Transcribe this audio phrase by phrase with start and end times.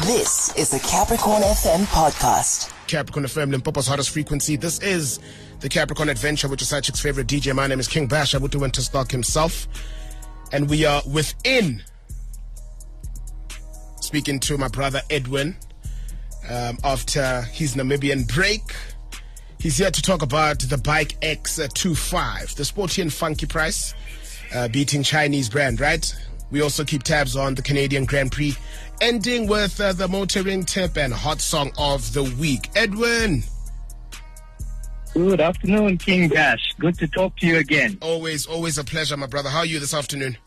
[0.00, 2.72] This is the Capricorn FM podcast.
[2.86, 4.56] Capricorn FM, Limpopo's hottest frequency.
[4.56, 5.20] This is
[5.60, 7.54] the Capricorn Adventure, which is Sachik's favorite DJ.
[7.54, 9.68] My name is King Bash, Abutu Winterstock himself.
[10.50, 11.82] And we are within
[14.00, 15.56] speaking to my brother Edwin
[16.48, 18.62] um, after his Namibian break.
[19.58, 23.92] He's here to talk about the BAIC X25, the sporty and funky price,
[24.54, 26.16] uh, beating Chinese brand, right?
[26.50, 28.54] We also keep tabs on the Canadian Grand Prix,
[29.02, 32.70] ending with uh, the motoring tip and hot song of the week.
[32.76, 33.42] Edwin.
[35.12, 36.72] Good afternoon, King Bash.
[36.78, 37.98] Good to talk to you again.
[38.00, 39.50] Always, always a pleasure, my brother.
[39.50, 40.38] How are you this afternoon?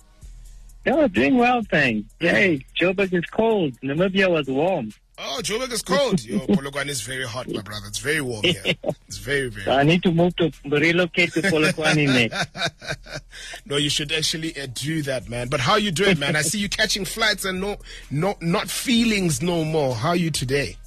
[0.86, 2.14] Yeah, doing well, thanks.
[2.20, 3.74] Hey, Joburg is cold.
[3.82, 4.92] Namibia was warm.
[5.18, 6.24] Oh, Joburg is cold.
[6.24, 7.88] Yo, Polokwane is very hot, my brother.
[7.88, 8.62] It's very warm here.
[9.08, 12.34] It's very, very I need to move to relocate to Polokwane, mate.
[13.66, 15.48] no, you should actually uh, do that, man.
[15.48, 16.36] But how you doing, man?
[16.36, 17.78] I see you catching flights and no,
[18.12, 19.96] no, not feelings no more.
[19.96, 20.78] How are you today?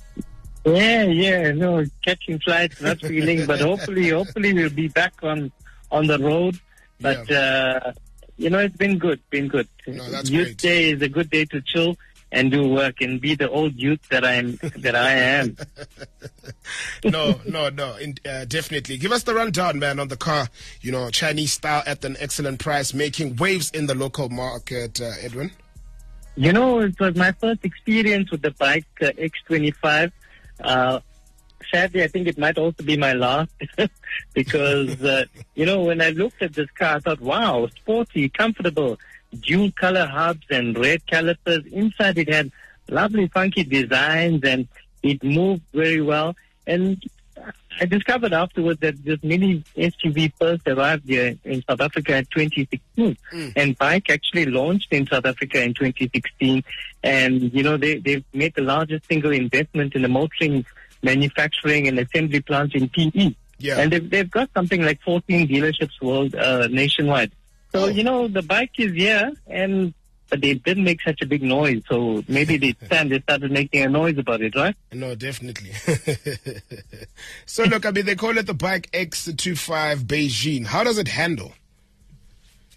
[0.64, 5.50] Yeah, yeah, no, catching flights, not feeling, but hopefully, hopefully we'll be back on
[5.90, 6.60] on the road.
[7.00, 7.92] But uh,
[8.38, 9.68] you know, it's been good, been good.
[9.86, 10.58] No, that's youth great.
[10.58, 11.96] day is a good day to chill
[12.30, 15.56] and do work and be the old youth that I'm that I am.
[17.04, 18.96] no, no, no, in, uh, definitely.
[18.96, 20.48] Give us the rundown, man, on the car.
[20.80, 25.10] You know, Chinese style at an excellent price, making waves in the local market, uh,
[25.20, 25.50] Edwin.
[26.36, 29.10] You know, it was my first experience with the BAIC uh,
[29.50, 30.12] X25.
[30.60, 31.00] Uh,
[31.70, 33.50] sadly, I think it might also be my last
[34.34, 38.98] because, uh, you know, when I looked at this car, I thought, wow, sporty, comfortable,
[39.40, 41.64] dual color hubs and red calipers.
[41.66, 42.50] Inside it had
[42.88, 44.68] lovely, funky designs and
[45.02, 46.34] it moved very well.
[46.66, 47.02] And
[47.80, 53.16] I discovered afterwards that this mini SUV first arrived here in South Africa in 2016,
[53.56, 56.64] and BAIC actually launched in South Africa in 2016.
[57.04, 60.64] And you know they they've made the largest single investment in the motoring
[61.02, 63.34] manufacturing and assembly plant in PE.
[63.58, 63.78] Yeah.
[63.80, 67.32] And they've they've got something like 14 dealerships world uh, nationwide.
[67.72, 67.86] So Oh.
[67.88, 69.92] you know the BAIC is here, and
[70.30, 71.82] but they didn't make such a big noise.
[71.88, 74.76] So maybe they stand they started making a noise about it, right?
[74.92, 75.72] No, definitely.
[77.46, 80.66] so, look, I mean, they call it the BAIC X25 Beijing.
[80.66, 81.52] How does it handle?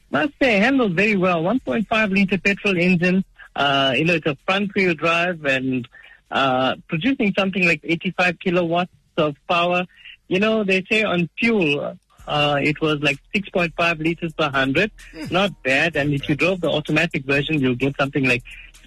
[0.10, 1.42] must say handled very well.
[1.44, 3.24] 1.5 liter petrol engine.
[3.56, 5.88] Uh, you know, it's a front wheel drive and
[6.32, 9.86] uh, producing something like 85 kilowatts of power.
[10.28, 11.98] You know, they say on fuel,
[12.28, 14.92] uh, it was like 6.5 liters per hundred.
[15.30, 15.96] Not bad.
[15.96, 18.44] And if you drove the automatic version, you'll get something like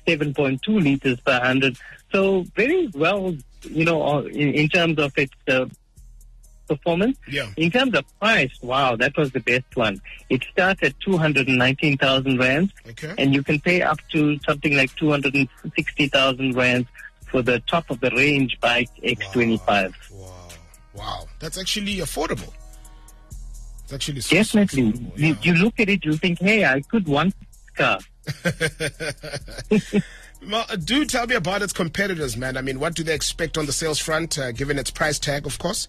[0.06, 1.76] 7.2 liters per hundred.
[2.12, 5.66] So very well, you know, uh, in, in terms of its uh,
[6.66, 7.18] performance.
[7.28, 7.50] Yeah.
[7.58, 10.00] In terms of price, wow, that was the best one.
[10.30, 13.12] It starts at 219,000 rands, Okay.
[13.18, 16.88] and you can pay up to something like 260,000 rands
[17.34, 19.92] for the top of the range BAIC X25.
[20.12, 20.48] Wow.
[20.94, 21.24] Wow.
[21.40, 22.52] That's actually affordable.
[23.82, 24.92] It's actually so, so Definitely.
[24.92, 25.34] affordable, You, yeah.
[25.42, 27.98] you look at it, you think, hey, I could want this car.
[30.46, 32.58] Well, do tell me about its competitors, man.
[32.58, 35.46] I mean, what do they expect on the sales front, uh, given its price tag,
[35.46, 35.88] of course?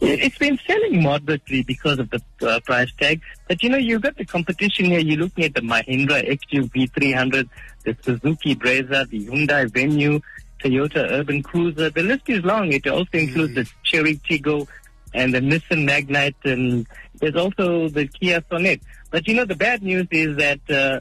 [0.00, 3.20] It- It's been selling moderately because of the uh, price tag.
[3.48, 5.00] But you know, you've got the competition here.
[5.00, 7.48] You're looking at the Mahindra XUV 300,
[7.84, 10.20] the Suzuki Brezza, the Hyundai Venue,
[10.62, 11.90] Toyota Urban Cruiser.
[11.90, 12.72] The list is long.
[12.72, 14.66] It also includes the Chery Tiggo
[15.12, 16.86] and the Nissan Magnite, and
[17.18, 18.80] there's also the Kia Sonet.
[19.10, 21.00] But you know, the bad news is that uh,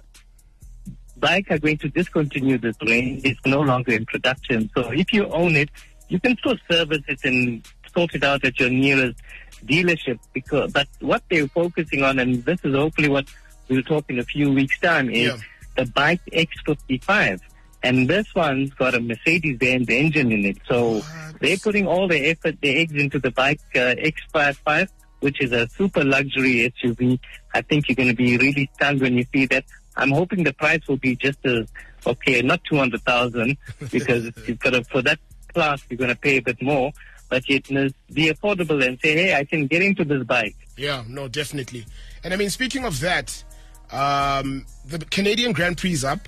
[1.19, 3.21] BAIC are going to discontinue this range.
[3.23, 4.69] It's no longer in production.
[4.75, 5.69] So if you own it,
[6.07, 7.63] you can still service it and
[7.93, 9.19] sort it out at your nearest
[9.65, 10.19] dealership.
[10.33, 13.25] Because, but what they're focusing on, and this is hopefully what
[13.67, 15.37] we'll talk in a few weeks' time, is Yeah.
[15.75, 17.39] the BAIC X55.
[17.81, 20.57] And this one's got a Mercedes-Benz engine in it.
[20.67, 21.05] So What?
[21.39, 23.95] they're putting all their effort, their eggs into the BAIC uh,
[24.35, 24.89] X55,
[25.21, 27.19] which is a super luxury SUV.
[27.53, 29.63] I think you're going to be really stunned when you see that.
[29.95, 31.67] I'm hoping the price will be just as
[32.05, 33.57] okay, not two hundred thousand,
[33.91, 35.19] because you've got to, for that
[35.53, 36.91] class you're going to pay a bit more,
[37.29, 40.55] but it must be affordable and say, hey, I can get into this BAIC.
[40.77, 41.85] Yeah, no, definitely.
[42.23, 43.43] And I mean, speaking of that,
[43.91, 46.19] um, the Canadian Grand Prix is up.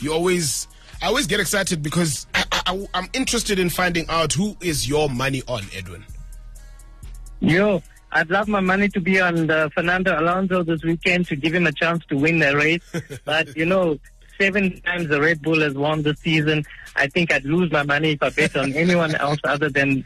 [0.00, 0.68] You always,
[1.00, 5.08] I always get excited because I, I, I'm interested in finding out who is your
[5.08, 6.04] money on, Edwin.
[7.40, 7.82] Yo,
[8.12, 11.72] I'd love my money to be on Fernando Alonso this weekend to give him a
[11.72, 12.82] chance to win the race.
[13.24, 13.98] but, you know,
[14.40, 16.64] seven times the Red Bull has won this season.
[16.94, 20.04] I think I'd lose my money if I bet on anyone else other than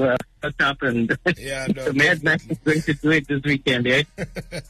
[0.00, 1.16] uh, what's happened.
[1.36, 4.04] Yeah, no, the Mad Max is going to do it this weekend, eh?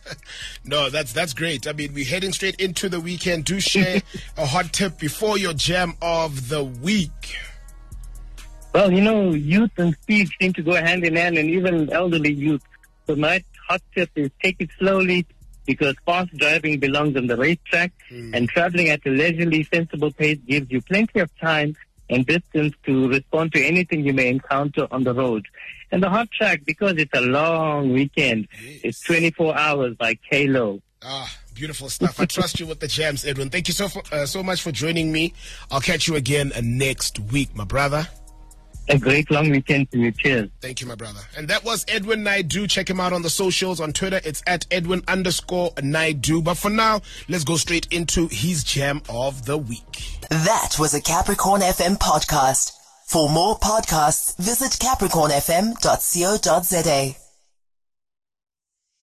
[0.64, 1.66] No, that's that's great.
[1.66, 3.44] I mean, we're heading straight into the weekend.
[3.44, 4.02] Do share
[4.36, 7.36] a hot tip before your jam of the week.
[8.72, 12.32] Well, you know, youth and speed seem to go hand in hand, and even elderly
[12.32, 12.62] youth.
[13.06, 15.26] So my hot tip is take it slowly
[15.66, 20.70] because fast driving belongs on the racetrack, and traveling at a leisurely, sensible pace gives
[20.70, 21.76] you plenty of time
[22.10, 25.46] and distance to respond to anything you may encounter on the road.
[25.92, 30.82] And the hot track, because it's a long weekend, it's 24 hours by K-Lo.
[31.02, 32.20] Ah, beautiful stuff.
[32.20, 33.48] I trust you with the jams, Edwin.
[33.48, 35.32] Thank you so for, uh, so much for joining me.
[35.70, 38.06] I'll catch you again uh, next week, my brother.
[38.90, 40.10] A great long weekend to you.
[40.10, 40.50] Cheers.
[40.60, 41.20] Thank you, my brother.
[41.36, 42.66] And that was Edwin Naidu.
[42.66, 43.80] Check him out on the socials.
[43.80, 46.42] On Twitter, it's at Edwin underscore Naidu.
[46.42, 50.18] But for now, let's go straight into his gem of the week.
[50.28, 52.72] That was a Capricorn FM podcast.
[53.06, 57.19] For more podcasts, visit capricornfm.co.za.